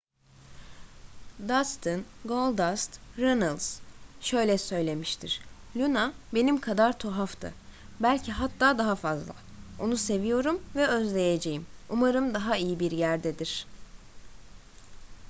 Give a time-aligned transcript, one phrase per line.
[1.49, 3.79] dustin goldust runnels
[4.21, 5.41] şöyle söylemiştir
[5.77, 13.67] luna benim kadar tuhaftı...belki hatta daha fazla...onu seviyorum ve özleyeceğim...umarım daha iyi bir yerdedir.